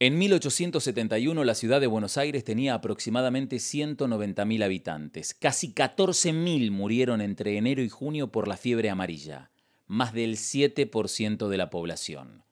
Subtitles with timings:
[0.00, 5.34] En 1871 la ciudad de Buenos Aires tenía aproximadamente 190.000 habitantes.
[5.34, 9.50] Casi 14.000 murieron entre enero y junio por la fiebre amarilla,
[9.88, 12.44] más del 7% de la población.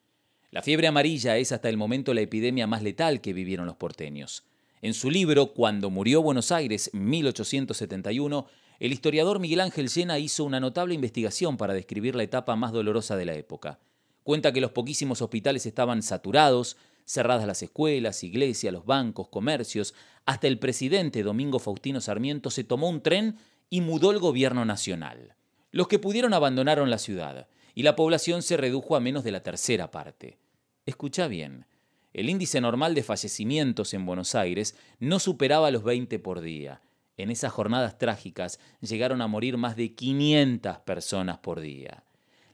[0.50, 4.42] La fiebre amarilla es hasta el momento la epidemia más letal que vivieron los porteños.
[4.82, 8.48] En su libro Cuando murió Buenos Aires, 1871,
[8.80, 13.16] el historiador Miguel Ángel Llena hizo una notable investigación para describir la etapa más dolorosa
[13.16, 13.78] de la época.
[14.24, 16.76] Cuenta que los poquísimos hospitales estaban saturados,
[17.06, 19.94] cerradas las escuelas, iglesias, los bancos, comercios,
[20.26, 23.38] hasta el presidente Domingo Faustino Sarmiento se tomó un tren
[23.70, 25.34] y mudó el gobierno nacional.
[25.70, 29.42] Los que pudieron abandonaron la ciudad y la población se redujo a menos de la
[29.42, 30.38] tercera parte.
[30.84, 31.66] Escucha bien,
[32.12, 36.80] el índice normal de fallecimientos en Buenos Aires no superaba los 20 por día.
[37.18, 42.05] En esas jornadas trágicas llegaron a morir más de 500 personas por día.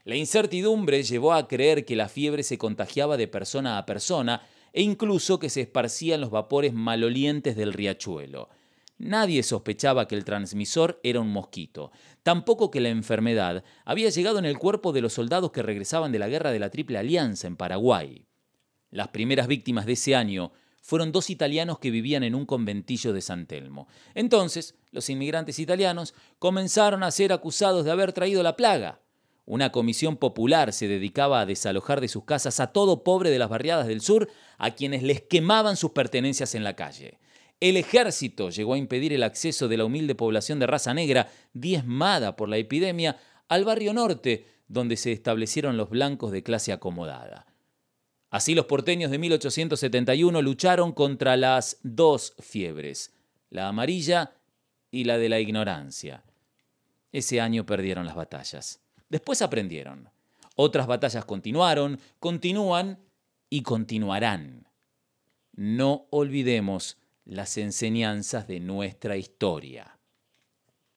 [0.05, 4.41] La incertidumbre llevó a creer que la fiebre se contagiaba de persona a persona
[4.73, 8.49] e incluso que se esparcían los vapores malolientes del riachuelo.
[8.97, 14.45] Nadie sospechaba que el transmisor era un mosquito, tampoco que la enfermedad había llegado en
[14.45, 17.55] el cuerpo de los soldados que regresaban de la guerra de la Triple Alianza en
[17.55, 18.27] Paraguay.
[18.91, 20.51] Las primeras víctimas de ese año
[20.81, 23.87] fueron dos italianos que vivían en un conventillo de San Telmo.
[24.15, 29.02] Entonces, los inmigrantes italianos comenzaron a ser acusados de haber traído la plaga.
[29.45, 33.49] Una comisión popular se dedicaba a desalojar de sus casas a todo pobre de las
[33.49, 37.19] barriadas del sur, a quienes les quemaban sus pertenencias en la calle.
[37.59, 42.35] El ejército llegó a impedir el acceso de la humilde población de raza negra, diezmada
[42.35, 43.17] por la epidemia,
[43.49, 47.45] al barrio norte, donde se establecieron los blancos de clase acomodada.
[48.29, 53.13] Así los porteños de 1871 lucharon contra las dos fiebres,
[53.49, 54.33] la amarilla
[54.89, 56.23] y la de la ignorancia.
[57.11, 58.82] Ese año perdieron las batallas.
[59.13, 60.09] Después aprendieron.
[60.55, 62.97] Otras batallas continuaron, continúan
[63.47, 64.67] y continuarán.
[65.51, 69.92] No olvidemos las enseñanzas de nuestra historia.